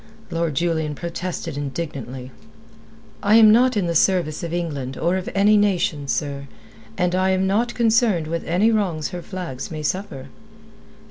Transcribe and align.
Lord 0.31 0.55
Julian 0.55 0.95
protested 0.95 1.55
indignantly. 1.57 2.31
"I 3.21 3.35
am 3.35 3.51
not 3.51 3.77
in 3.77 3.85
the 3.85 3.93
service 3.93 4.41
of 4.41 4.51
England, 4.51 4.97
or 4.97 5.15
of 5.15 5.29
any 5.35 5.57
nation, 5.57 6.07
sir. 6.07 6.47
And 6.97 7.13
I 7.13 7.29
am 7.29 7.45
not 7.45 7.75
concerned 7.75 8.25
with 8.25 8.43
any 8.45 8.71
wrongs 8.71 9.09
her 9.09 9.21
flag 9.21 9.59
may 9.69 9.83
suffer." 9.83 10.29